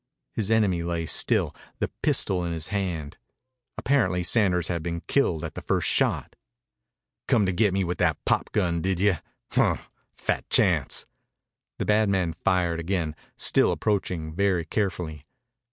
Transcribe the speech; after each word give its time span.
His 0.33 0.49
enemy 0.49 0.81
lay 0.81 1.05
still, 1.05 1.55
the 1.77 1.89
pistol 2.01 2.43
in 2.43 2.53
his 2.53 2.69
hand. 2.69 3.17
Apparently 3.77 4.23
Sanders 4.23 4.67
had 4.67 4.81
been 4.81 5.01
killed 5.01 5.43
at 5.43 5.53
the 5.53 5.61
first 5.61 5.87
shot. 5.87 6.35
"Come 7.27 7.45
to 7.45 7.51
git 7.51 7.71
me 7.71 7.83
with 7.83 7.99
that 7.99 8.17
popgun, 8.25 8.81
did 8.81 8.99
you? 8.99 9.17
Hmp! 9.51 9.77
Fat 10.15 10.49
chance." 10.49 11.05
The 11.77 11.85
bad 11.85 12.09
man 12.09 12.33
fired 12.33 12.79
again, 12.79 13.15
still 13.37 13.71
approaching 13.71 14.33
very 14.33 14.65
carefully. 14.65 15.27